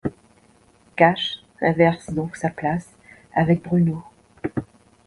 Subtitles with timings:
[0.97, 2.89] Kash inverse donc sa place
[3.35, 4.03] avec Bruno.